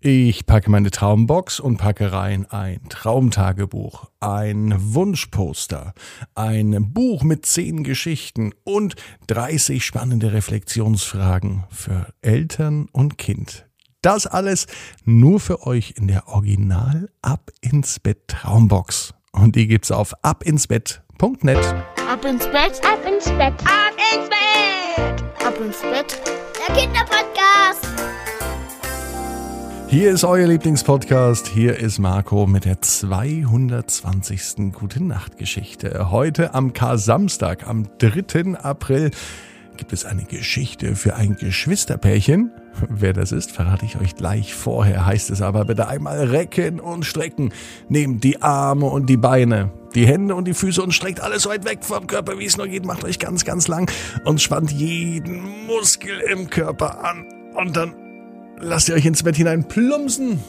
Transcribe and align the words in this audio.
Ich 0.00 0.46
packe 0.46 0.70
meine 0.70 0.92
Traumbox 0.92 1.58
und 1.58 1.78
packe 1.78 2.12
rein 2.12 2.46
ein 2.46 2.80
Traumtagebuch, 2.88 4.04
ein 4.20 4.72
Wunschposter, 4.76 5.92
ein 6.36 6.92
Buch 6.92 7.24
mit 7.24 7.44
zehn 7.46 7.82
Geschichten 7.82 8.52
und 8.62 8.94
30 9.26 9.84
spannende 9.84 10.32
Reflexionsfragen 10.32 11.64
für 11.70 12.12
Eltern 12.22 12.86
und 12.92 13.18
Kind. 13.18 13.66
Das 14.00 14.28
alles 14.28 14.68
nur 15.04 15.40
für 15.40 15.66
euch 15.66 15.94
in 15.96 16.06
der 16.06 16.28
Original 16.28 17.08
Ab 17.20 17.50
ins 17.60 17.98
Bett 17.98 18.28
Traumbox. 18.28 19.14
Und 19.32 19.56
die 19.56 19.66
gibt's 19.66 19.90
auf 19.90 20.14
abinsbett.net. 20.22 21.74
Ab 22.08 22.24
ins 22.24 22.46
Bett, 22.46 22.80
ab 22.84 23.00
ins 23.04 23.24
Bett, 23.24 23.54
ab 23.64 23.96
ins 24.14 24.28
Bett, 24.28 25.44
ab 25.44 25.60
ins 25.60 25.80
Bett, 25.80 26.20
der 26.68 26.76
Kinderpodcast. 26.76 27.47
Hier 29.90 30.10
ist 30.10 30.22
euer 30.22 30.46
Lieblingspodcast. 30.46 31.48
Hier 31.48 31.78
ist 31.78 31.98
Marco 31.98 32.46
mit 32.46 32.66
der 32.66 32.82
220. 32.82 34.70
Gute 34.74 35.02
Nacht 35.02 35.38
Geschichte. 35.38 36.10
Heute 36.10 36.52
am 36.52 36.74
Kar-Samstag, 36.74 37.66
am 37.66 37.88
3. 37.96 38.58
April, 38.58 39.10
gibt 39.78 39.94
es 39.94 40.04
eine 40.04 40.24
Geschichte 40.24 40.94
für 40.94 41.16
ein 41.16 41.36
Geschwisterpärchen. 41.36 42.50
Wer 42.90 43.14
das 43.14 43.32
ist, 43.32 43.50
verrate 43.50 43.86
ich 43.86 43.98
euch 43.98 44.14
gleich. 44.14 44.52
Vorher 44.52 45.06
heißt 45.06 45.30
es 45.30 45.40
aber 45.40 45.64
bitte 45.64 45.88
einmal 45.88 46.22
recken 46.22 46.80
und 46.80 47.06
strecken. 47.06 47.54
Nehmt 47.88 48.22
die 48.24 48.42
Arme 48.42 48.84
und 48.84 49.06
die 49.06 49.16
Beine, 49.16 49.72
die 49.94 50.06
Hände 50.06 50.34
und 50.34 50.44
die 50.44 50.54
Füße 50.54 50.82
und 50.82 50.92
streckt 50.92 51.22
alles 51.22 51.44
so 51.44 51.48
weit 51.48 51.64
weg 51.64 51.78
vom 51.80 52.06
Körper, 52.06 52.38
wie 52.38 52.44
es 52.44 52.58
nur 52.58 52.68
geht. 52.68 52.84
Macht 52.84 53.04
euch 53.04 53.18
ganz, 53.18 53.46
ganz 53.46 53.68
lang 53.68 53.90
und 54.26 54.42
spannt 54.42 54.70
jeden 54.70 55.66
Muskel 55.66 56.20
im 56.30 56.50
Körper 56.50 57.02
an. 57.02 57.24
Und 57.54 57.74
dann 57.74 58.07
lasst 58.60 58.88
ihr 58.88 58.94
euch 58.94 59.06
ins 59.06 59.22
Bett 59.22 59.36
hinein 59.36 59.66
plumpsen. 59.66 60.40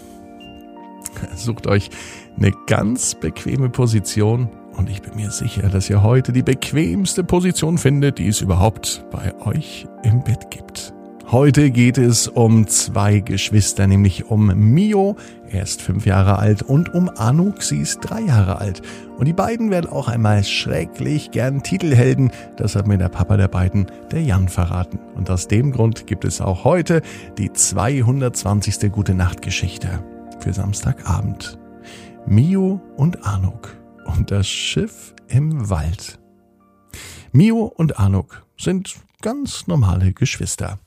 Sucht 1.35 1.67
euch 1.67 1.89
eine 2.37 2.51
ganz 2.67 3.16
bequeme 3.16 3.69
Position 3.69 4.49
und 4.77 4.89
ich 4.89 5.01
bin 5.01 5.16
mir 5.16 5.31
sicher, 5.31 5.69
dass 5.69 5.89
ihr 5.89 6.03
heute 6.03 6.31
die 6.31 6.43
bequemste 6.43 7.23
Position 7.23 7.77
findet, 7.77 8.19
die 8.19 8.27
es 8.27 8.41
überhaupt 8.41 9.05
bei 9.11 9.35
euch 9.41 9.88
im 10.03 10.23
Bett 10.23 10.51
gibt. 10.51 10.93
Heute 11.31 11.69
geht 11.69 11.99
es 11.99 12.27
um 12.27 12.66
zwei 12.66 13.19
Geschwister, 13.19 13.85
nämlich 13.85 14.31
um 14.31 14.47
Mio, 14.47 15.16
er 15.47 15.61
ist 15.61 15.80
fünf 15.80 16.08
Jahre 16.08 16.39
alt, 16.39 16.63
und 16.63 16.95
um 16.95 17.08
Anuk, 17.08 17.61
sie 17.61 17.81
ist 17.81 17.99
drei 17.99 18.22
Jahre 18.22 18.58
alt. 18.58 18.81
Und 19.16 19.27
die 19.27 19.33
beiden 19.33 19.69
werden 19.69 19.91
auch 19.91 20.07
einmal 20.07 20.44
schrecklich 20.44 21.30
gern 21.30 21.61
Titelhelden, 21.61 22.31
das 22.57 22.75
hat 22.75 22.88
mir 22.88 22.97
der 22.97 23.09
Papa 23.09 23.38
der 23.38 23.47
beiden, 23.47 23.85
der 24.11 24.23
Jan, 24.23 24.50
verraten. 24.50 24.97
Und 25.13 25.30
aus 25.30 25.47
dem 25.47 25.72
Grund 25.72 26.07
gibt 26.07 26.25
es 26.25 26.41
auch 26.41 26.63
heute 26.63 27.03
die 27.38 27.53
220. 27.53 28.91
Gute 28.91 29.13
Nacht 29.13 29.44
Geschichte 29.44 30.03
für 30.39 30.52
Samstagabend. 30.52 31.59
Mio 32.25 32.81
und 32.97 33.23
Anuk 33.23 33.77
und 34.05 34.31
das 34.31 34.47
Schiff 34.47 35.13
im 35.27 35.69
Wald. 35.69 36.17
Mio 37.33 37.66
und 37.66 38.00
Anuk 38.00 38.47
sind 38.57 38.95
ganz 39.22 39.67
normale 39.67 40.11
Geschwister. 40.11 40.80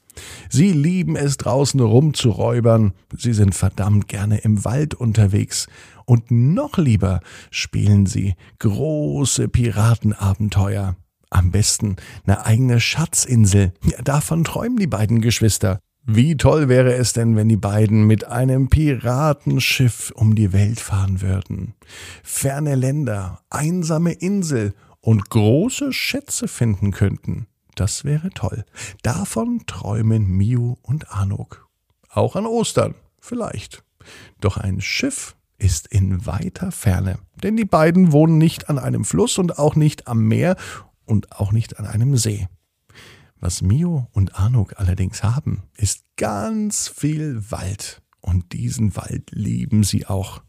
Sie 0.48 0.72
lieben 0.72 1.16
es 1.16 1.36
draußen 1.36 1.80
rumzuräubern, 1.80 2.92
sie 3.16 3.32
sind 3.32 3.54
verdammt 3.54 4.08
gerne 4.08 4.38
im 4.38 4.64
Wald 4.64 4.94
unterwegs 4.94 5.68
und 6.04 6.30
noch 6.30 6.78
lieber 6.78 7.20
spielen 7.50 8.06
sie 8.06 8.34
große 8.58 9.48
Piratenabenteuer. 9.48 10.96
Am 11.30 11.50
besten 11.50 11.96
eine 12.26 12.44
eigene 12.44 12.78
Schatzinsel. 12.80 13.72
Ja, 13.84 14.02
davon 14.02 14.44
träumen 14.44 14.76
die 14.76 14.86
beiden 14.86 15.22
Geschwister. 15.22 15.78
Wie 16.04 16.36
toll 16.36 16.68
wäre 16.68 16.94
es 16.94 17.12
denn, 17.12 17.36
wenn 17.36 17.48
die 17.48 17.56
beiden 17.56 18.06
mit 18.06 18.26
einem 18.26 18.68
Piratenschiff 18.68 20.12
um 20.16 20.34
die 20.34 20.52
Welt 20.52 20.80
fahren 20.80 21.22
würden. 21.22 21.74
Ferne 22.24 22.74
Länder, 22.74 23.40
einsame 23.50 24.12
Insel 24.12 24.74
und 25.00 25.30
große 25.30 25.92
Schätze 25.92 26.48
finden 26.48 26.90
könnten. 26.90 27.46
Das 27.74 28.04
wäre 28.04 28.30
toll. 28.30 28.64
Davon 29.02 29.62
träumen 29.66 30.26
Miu 30.26 30.76
und 30.82 31.10
Anuk. 31.10 31.68
Auch 32.10 32.36
an 32.36 32.46
Ostern, 32.46 32.94
vielleicht. 33.20 33.82
Doch 34.40 34.56
ein 34.56 34.80
Schiff 34.80 35.36
ist 35.58 35.86
in 35.86 36.26
weiter 36.26 36.72
Ferne, 36.72 37.18
denn 37.42 37.56
die 37.56 37.64
beiden 37.64 38.12
wohnen 38.12 38.36
nicht 38.36 38.68
an 38.68 38.78
einem 38.78 39.04
Fluss 39.04 39.38
und 39.38 39.58
auch 39.58 39.76
nicht 39.76 40.08
am 40.08 40.26
Meer 40.26 40.56
und 41.04 41.32
auch 41.32 41.52
nicht 41.52 41.78
an 41.78 41.86
einem 41.86 42.16
See. 42.16 42.48
Was 43.40 43.62
Mio 43.62 44.08
und 44.12 44.38
Anuk 44.38 44.78
allerdings 44.78 45.22
haben, 45.22 45.62
ist 45.76 46.04
ganz 46.16 46.88
viel 46.88 47.50
Wald. 47.50 48.02
Und 48.20 48.52
diesen 48.52 48.94
Wald 48.96 49.30
lieben 49.32 49.82
sie 49.82 50.06
auch. 50.06 50.42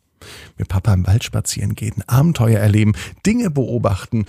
Mit 0.58 0.68
Papa 0.68 0.94
im 0.94 1.08
Wald 1.08 1.24
spazieren 1.24 1.76
gehen, 1.76 2.04
Abenteuer 2.08 2.60
erleben, 2.60 2.94
Dinge 3.26 3.50
beobachten 3.50 4.26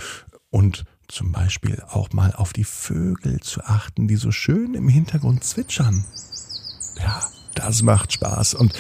und 0.51 0.85
zum 1.09 1.33
Beispiel 1.33 1.83
auch 1.89 2.13
mal 2.13 2.33
auf 2.33 2.53
die 2.53 2.65
Vögel 2.65 3.41
zu 3.41 3.63
achten, 3.65 4.09
die 4.09 4.17
so 4.17 4.31
schön 4.31 4.75
im 4.75 4.89
Hintergrund 4.89 5.45
zwitschern. 5.45 6.05
Ja, 6.99 7.23
das 7.55 7.83
macht 7.83 8.13
Spaß. 8.13 8.55
Und 8.55 8.73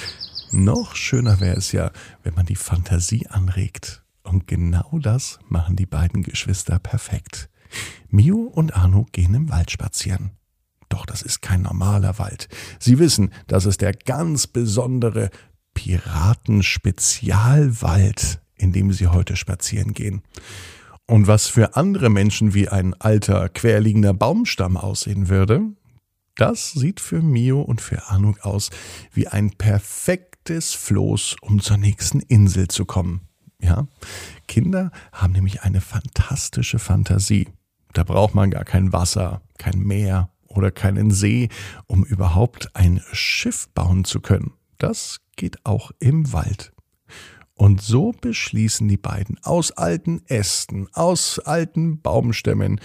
noch 0.50 0.96
schöner 0.96 1.40
wäre 1.40 1.56
es 1.56 1.72
ja, 1.72 1.90
wenn 2.22 2.34
man 2.34 2.46
die 2.46 2.56
Fantasie 2.56 3.26
anregt. 3.28 4.02
Und 4.22 4.46
genau 4.46 4.98
das 5.00 5.38
machen 5.48 5.76
die 5.76 5.86
beiden 5.86 6.22
Geschwister 6.22 6.78
perfekt. 6.78 7.48
Mio 8.08 8.36
und 8.36 8.76
Arno 8.76 9.06
gehen 9.12 9.34
im 9.34 9.50
Wald 9.50 9.70
spazieren. 9.70 10.32
Doch 10.88 11.06
das 11.06 11.22
ist 11.22 11.42
kein 11.42 11.62
normaler 11.62 12.18
Wald. 12.18 12.48
Sie 12.78 12.98
wissen, 12.98 13.30
das 13.46 13.66
ist 13.66 13.80
der 13.80 13.92
ganz 13.92 14.46
besondere 14.46 15.30
Piratenspezialwald, 15.74 18.40
in 18.56 18.72
dem 18.72 18.92
sie 18.92 19.08
heute 19.08 19.36
spazieren 19.36 19.92
gehen. 19.92 20.22
Und 21.06 21.26
was 21.26 21.48
für 21.48 21.76
andere 21.76 22.08
Menschen 22.08 22.54
wie 22.54 22.68
ein 22.68 22.94
alter, 22.94 23.48
querliegender 23.50 24.14
Baumstamm 24.14 24.76
aussehen 24.76 25.28
würde, 25.28 25.74
das 26.36 26.72
sieht 26.72 27.00
für 27.00 27.22
Mio 27.22 27.60
und 27.60 27.80
für 27.80 28.08
Anuk 28.08 28.44
aus 28.44 28.70
wie 29.12 29.28
ein 29.28 29.50
perfektes 29.50 30.74
Floß, 30.74 31.36
um 31.42 31.60
zur 31.60 31.76
nächsten 31.76 32.20
Insel 32.20 32.68
zu 32.68 32.86
kommen. 32.86 33.28
Ja, 33.60 33.86
Kinder 34.48 34.90
haben 35.12 35.32
nämlich 35.32 35.62
eine 35.62 35.80
fantastische 35.80 36.78
Fantasie. 36.78 37.48
Da 37.92 38.02
braucht 38.02 38.34
man 38.34 38.50
gar 38.50 38.64
kein 38.64 38.92
Wasser, 38.92 39.42
kein 39.58 39.78
Meer 39.78 40.30
oder 40.48 40.70
keinen 40.70 41.10
See, 41.10 41.48
um 41.86 42.04
überhaupt 42.04 42.74
ein 42.74 43.00
Schiff 43.12 43.68
bauen 43.74 44.04
zu 44.04 44.20
können. 44.20 44.52
Das 44.78 45.20
geht 45.36 45.64
auch 45.64 45.92
im 46.00 46.32
Wald. 46.32 46.73
Und 47.54 47.80
so 47.80 48.12
beschließen 48.12 48.88
die 48.88 48.96
beiden 48.96 49.38
aus 49.42 49.70
alten 49.72 50.22
Ästen, 50.26 50.88
aus 50.92 51.38
alten 51.38 52.00
Baumstämmen 52.00 52.80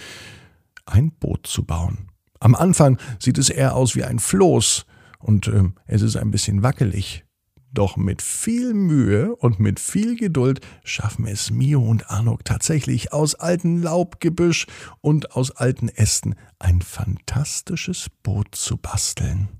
ein 0.86 1.10
Boot 1.12 1.46
zu 1.46 1.64
bauen. 1.64 2.10
Am 2.38 2.54
Anfang 2.54 2.98
sieht 3.18 3.38
es 3.38 3.50
eher 3.50 3.74
aus 3.74 3.96
wie 3.96 4.04
ein 4.04 4.18
Floß 4.18 4.86
und 5.18 5.48
äh, 5.48 5.64
es 5.86 6.02
ist 6.02 6.16
ein 6.16 6.30
bisschen 6.30 6.62
wackelig. 6.62 7.24
Doch 7.72 7.96
mit 7.96 8.20
viel 8.20 8.74
Mühe 8.74 9.36
und 9.36 9.60
mit 9.60 9.78
viel 9.78 10.16
Geduld 10.16 10.60
schaffen 10.82 11.26
es 11.26 11.50
Mio 11.50 11.80
und 11.80 12.10
Anuk 12.10 12.44
tatsächlich 12.44 13.12
aus 13.12 13.36
altem 13.36 13.80
Laubgebüsch 13.80 14.66
und 15.00 15.36
aus 15.36 15.52
alten 15.52 15.88
Ästen 15.88 16.34
ein 16.58 16.82
fantastisches 16.82 18.08
Boot 18.24 18.56
zu 18.56 18.76
basteln. 18.76 19.59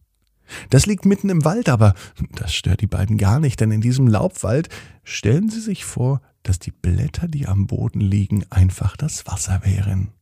Das 0.71 0.87
liegt 0.87 1.05
mitten 1.07 1.29
im 1.29 1.45
Wald, 1.45 1.69
aber 1.69 1.95
das 2.33 2.55
stört 2.55 2.81
die 2.81 2.87
beiden 2.87 3.19
gar 3.19 3.41
nicht, 3.41 3.61
denn 3.61 3.71
in 3.71 3.81
diesem 3.81 4.07
Laubwald 4.07 4.69
stellen 5.05 5.51
sie 5.51 5.61
sich 5.61 5.85
vor, 5.85 6.21
dass 6.43 6.59
die 6.59 6.73
Blätter, 6.73 7.29
die 7.29 7.47
am 7.47 7.67
Boden 7.67 8.01
liegen, 8.01 8.45
einfach 8.51 8.97
das 8.97 9.27
Wasser 9.27 9.63
wären. 9.65 10.13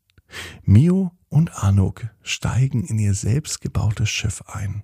Mio 0.64 1.12
und 1.28 1.62
Anuk 1.62 2.08
steigen 2.22 2.84
in 2.84 2.98
ihr 2.98 3.14
selbstgebautes 3.14 4.08
Schiff 4.08 4.42
ein. 4.46 4.82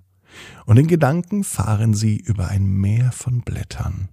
Und 0.66 0.78
in 0.78 0.86
Gedanken 0.86 1.44
fahren 1.44 1.94
sie 1.94 2.16
über 2.16 2.48
ein 2.48 2.66
Meer 2.66 3.12
von 3.12 3.42
Blättern. 3.42 4.08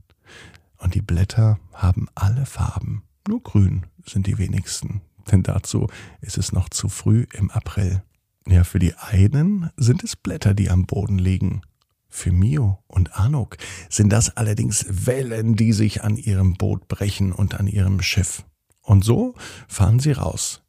Und 0.77 0.95
die 0.95 1.01
Blätter 1.01 1.59
haben 1.73 2.07
alle 2.15 2.45
Farben. 2.45 3.03
Nur 3.27 3.41
grün 3.41 3.85
sind 4.05 4.27
die 4.27 4.37
wenigsten, 4.37 5.01
denn 5.31 5.43
dazu 5.43 5.87
ist 6.21 6.37
es 6.37 6.51
noch 6.51 6.69
zu 6.69 6.89
früh 6.89 7.25
im 7.33 7.51
April. 7.51 8.03
Ja, 8.47 8.63
für 8.63 8.79
die 8.79 8.95
einen 8.95 9.69
sind 9.77 10.03
es 10.03 10.15
Blätter, 10.15 10.53
die 10.53 10.69
am 10.69 10.85
Boden 10.85 11.17
liegen. 11.17 11.61
Für 12.09 12.31
Mio 12.31 12.79
und 12.87 13.15
Anuk 13.17 13.57
sind 13.89 14.09
das 14.11 14.35
allerdings 14.35 14.85
Wellen, 14.89 15.55
die 15.55 15.71
sich 15.71 16.03
an 16.03 16.17
ihrem 16.17 16.55
Boot 16.55 16.87
brechen 16.87 17.31
und 17.31 17.55
an 17.55 17.67
ihrem 17.67 18.01
Schiff. 18.01 18.43
Und 18.81 19.05
so 19.05 19.35
fahren 19.67 19.99
sie 19.99 20.11
raus. 20.11 20.61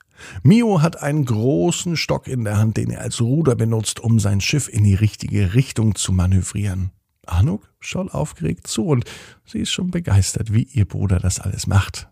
Mio 0.43 0.83
hat 0.83 1.03
einen 1.03 1.25
großen 1.25 1.97
Stock 1.97 2.29
in 2.29 2.45
der 2.45 2.59
Hand, 2.59 2.77
den 2.77 2.91
er 2.91 3.01
als 3.01 3.21
Ruder 3.21 3.57
benutzt, 3.57 3.99
um 3.99 4.21
sein 4.21 4.41
Schiff 4.41 4.69
in 4.69 4.85
die 4.85 4.95
richtige 4.95 5.55
Richtung 5.55 5.97
zu 5.97 6.13
manövrieren. 6.13 6.93
Anuk 7.27 7.73
schaut 7.81 8.13
aufgeregt 8.15 8.67
zu 8.67 8.87
und 8.87 9.05
sie 9.45 9.61
ist 9.61 9.73
schon 9.73 9.91
begeistert, 9.91 10.53
wie 10.53 10.65
ihr 10.65 10.85
Bruder 10.85 11.19
das 11.19 11.41
alles 11.41 11.67
macht. 11.67 12.09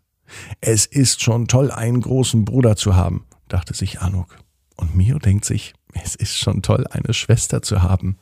Es 0.60 0.86
ist 0.86 1.22
schon 1.22 1.48
toll, 1.48 1.70
einen 1.70 2.00
großen 2.00 2.44
Bruder 2.44 2.76
zu 2.76 2.94
haben, 2.94 3.26
dachte 3.48 3.74
sich 3.74 4.00
Anuk. 4.00 4.38
Und 4.80 4.96
Mio 4.96 5.18
denkt 5.18 5.44
sich, 5.44 5.74
es 5.92 6.14
ist 6.14 6.38
schon 6.38 6.62
toll, 6.62 6.86
eine 6.90 7.12
Schwester 7.12 7.60
zu 7.60 7.82
haben. 7.82 8.16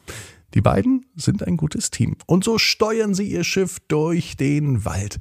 Die 0.55 0.61
beiden 0.61 1.07
sind 1.15 1.47
ein 1.47 1.57
gutes 1.57 1.91
Team. 1.91 2.17
Und 2.27 2.43
so 2.43 2.59
steuern 2.59 3.15
sie 3.15 3.31
ihr 3.31 3.45
Schiff 3.45 3.79
durch 3.87 4.37
den 4.37 4.85
Wald. 4.85 5.19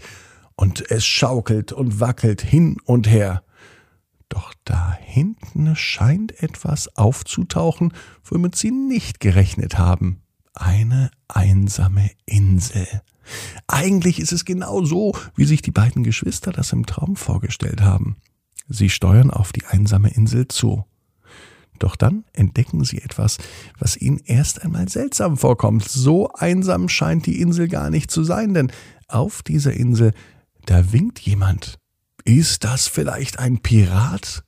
Und 0.55 0.89
es 0.89 1.05
schaukelt 1.05 1.71
und 1.71 1.99
wackelt 1.99 2.41
hin 2.41 2.77
und 2.85 3.07
her. 3.07 3.43
Doch 4.29 4.53
da 4.63 4.97
hinten 4.99 5.75
scheint 5.75 6.41
etwas 6.41 6.97
aufzutauchen, 6.97 7.93
womit 8.23 8.55
sie 8.55 8.71
nicht 8.71 9.19
gerechnet 9.19 9.77
haben. 9.77 10.21
Eine 10.55 11.11
einsame 11.27 12.09
Insel. 12.25 12.87
Eigentlich 13.67 14.19
ist 14.19 14.31
es 14.31 14.43
genau 14.43 14.83
so, 14.83 15.15
wie 15.35 15.45
sich 15.45 15.61
die 15.61 15.71
beiden 15.71 16.03
Geschwister 16.03 16.51
das 16.51 16.73
im 16.73 16.87
Traum 16.87 17.15
vorgestellt 17.15 17.81
haben. 17.81 18.17
Sie 18.67 18.89
steuern 18.89 19.29
auf 19.29 19.51
die 19.51 19.65
einsame 19.65 20.09
Insel 20.09 20.47
zu. 20.47 20.85
Doch 21.79 21.95
dann 21.95 22.23
entdecken 22.33 22.83
sie 22.83 23.01
etwas, 23.01 23.37
was 23.79 23.97
ihnen 23.97 24.19
erst 24.25 24.63
einmal 24.63 24.89
seltsam 24.89 25.37
vorkommt. 25.37 25.87
So 25.87 26.31
einsam 26.33 26.89
scheint 26.89 27.25
die 27.25 27.41
Insel 27.41 27.67
gar 27.67 27.89
nicht 27.89 28.11
zu 28.11 28.23
sein, 28.23 28.53
denn 28.53 28.71
auf 29.07 29.43
dieser 29.43 29.73
Insel, 29.73 30.13
da 30.65 30.91
winkt 30.91 31.19
jemand. 31.19 31.77
Ist 32.25 32.63
das 32.63 32.87
vielleicht 32.87 33.39
ein 33.39 33.59
Pirat? 33.59 34.43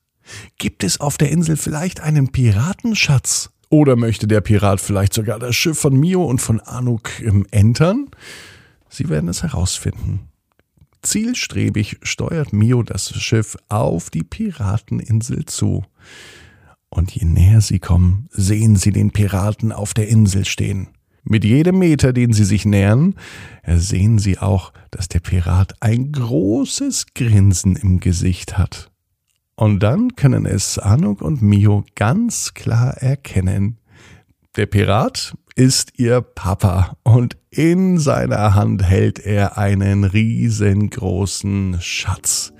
Gibt 0.58 0.84
es 0.84 1.00
auf 1.00 1.18
der 1.18 1.32
Insel 1.32 1.56
vielleicht 1.56 2.02
einen 2.02 2.32
Piratenschatz? 2.32 3.52
Oder 3.70 3.96
möchte 3.96 4.28
der 4.28 4.42
Pirat 4.42 4.82
vielleicht 4.82 5.14
sogar 5.14 5.40
das 5.40 5.56
Schiff 5.56 5.80
von 5.80 5.98
Mio 5.98 6.24
und 6.24 6.42
von 6.42 6.60
Anuk 6.60 7.10
entern? 7.52 8.08
Sie 8.90 9.10
werden 9.10 9.30
es 9.30 9.44
herausfinden. 9.44 10.30
Zielstrebig 11.02 11.98
steuert 12.02 12.52
Mio 12.52 12.84
das 12.84 13.14
Schiff 13.14 13.56
auf 13.70 14.10
die 14.10 14.24
Pirateninsel 14.24 15.46
zu. 15.46 15.86
Und 16.90 17.12
je 17.12 17.26
näher 17.26 17.62
sie 17.62 17.80
kommen, 17.80 18.28
sehen 18.32 18.76
sie 18.76 18.92
den 18.92 19.12
Piraten 19.12 19.72
auf 19.72 19.94
der 19.94 20.08
Insel 20.08 20.46
stehen. 20.46 20.90
Mit 21.24 21.44
jedem 21.44 21.80
Meter, 21.80 22.14
den 22.14 22.34
sie 22.34 22.46
sich 22.46 22.66
nähern, 22.66 23.16
sehen 23.68 24.18
sie 24.18 24.40
auch, 24.40 24.74
dass 24.90 25.08
der 25.08 25.20
Pirat 25.20 25.76
ein 25.82 26.12
großes 26.12 27.14
Grinsen 27.14 27.76
im 27.76 28.00
Gesicht 28.00 28.58
hat. 28.58 28.90
Und 29.56 29.84
dann 29.84 30.16
können 30.16 30.46
es 30.46 30.80
Anuk 30.80 31.22
und 31.22 31.42
Mio 31.42 31.84
ganz 31.96 32.54
klar 32.54 32.96
erkennen. 32.98 33.78
Der 34.56 34.66
Pirat 34.66 35.36
ist 35.56 36.00
ihr 36.00 36.22
Papa 36.22 36.96
und 37.04 37.38
in 37.50 38.00
seiner 38.00 38.56
Hand 38.56 38.84
hält 38.84 39.20
er 39.20 39.58
einen 39.58 40.06
riesengroßen 40.06 41.78
Schatz, 41.82 42.54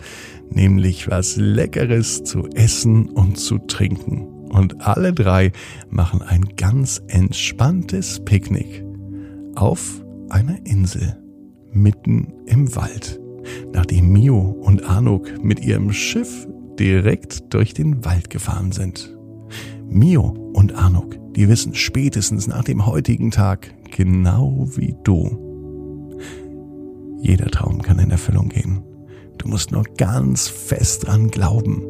nämlich 0.50 1.10
was 1.10 1.36
Leckeres 1.36 2.24
zu 2.24 2.48
essen 2.56 3.10
und 3.10 3.38
zu 3.38 3.60
trinken. 3.60 4.28
Und 4.50 4.82
alle 4.82 5.14
drei 5.14 5.52
machen 5.90 6.22
ein 6.22 6.46
ganz 6.58 7.02
entspanntes 7.08 8.22
Picknick 8.26 8.84
auf 9.56 10.04
einer 10.30 10.58
Insel 10.66 11.18
mitten 11.72 12.34
im 12.46 12.76
Wald, 12.76 13.20
nachdem 13.74 14.12
Mio 14.12 14.40
und 14.40 14.84
Anuk 14.84 15.44
mit 15.44 15.60
ihrem 15.60 15.92
Schiff 15.92 16.48
direkt 16.80 17.54
durch 17.54 17.74
den 17.74 18.06
Wald 18.06 18.30
gefahren 18.30 18.72
sind. 18.72 19.16
Mio 19.88 20.52
und 20.54 20.74
Anuk, 20.74 21.18
die 21.36 21.48
wissen 21.48 21.76
spätestens 21.76 22.48
nach 22.48 22.64
dem 22.64 22.86
heutigen 22.86 23.32
Tag, 23.32 23.74
genau 23.96 24.68
wie 24.76 24.96
du. 25.04 25.48
Jeder 27.22 27.48
Traum 27.48 27.82
kann 27.82 28.00
in 28.00 28.12
Erfüllung 28.12 28.50
gehen. 28.50 28.82
Musst 29.50 29.72
nur 29.72 29.84
ganz 29.98 30.48
fest 30.48 31.08
dran 31.08 31.30
glauben. 31.30 31.84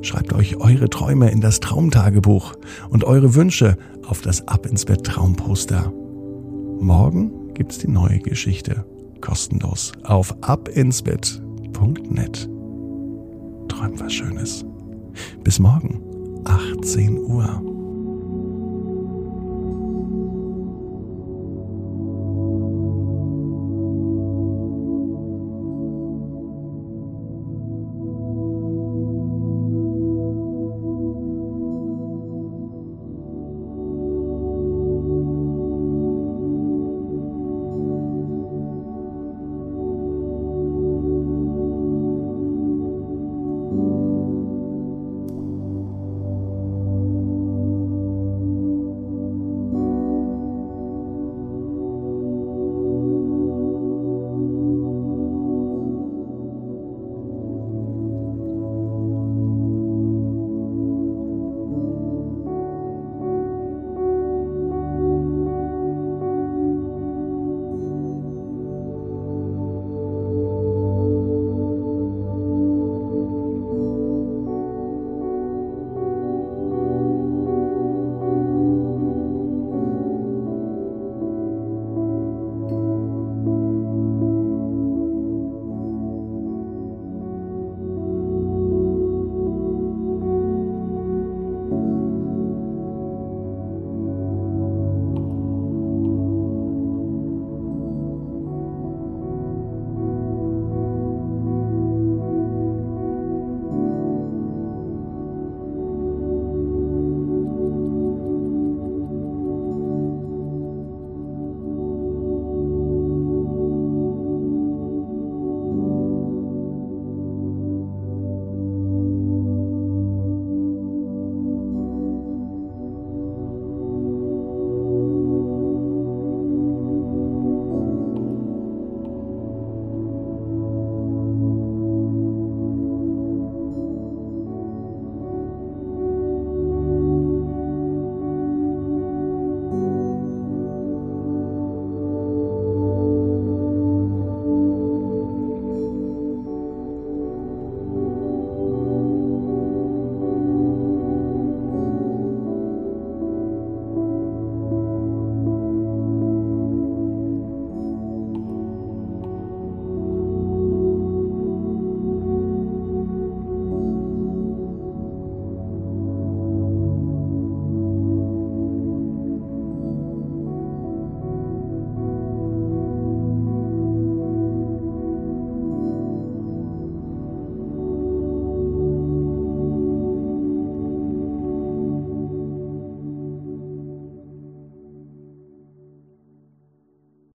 Schreibt 0.00 0.32
euch 0.32 0.56
eure 0.56 0.88
Träume 0.88 1.30
in 1.30 1.42
das 1.42 1.60
Traumtagebuch 1.60 2.54
und 2.88 3.04
eure 3.04 3.34
Wünsche 3.34 3.76
auf 4.06 4.22
das 4.22 4.48
Ab 4.48 4.64
ins 4.64 4.86
Bett 4.86 5.04
Traumposter. 5.04 5.92
Morgen 6.80 7.52
gibt's 7.52 7.78
die 7.78 7.90
neue 7.90 8.20
Geschichte 8.20 8.86
kostenlos 9.20 9.92
auf 10.04 10.34
abinsbett.net. 10.42 12.48
Träum 13.68 14.00
was 14.00 14.12
Schönes. 14.12 14.64
Bis 15.42 15.58
morgen, 15.58 16.00
18 16.44 17.18
Uhr. 17.18 17.75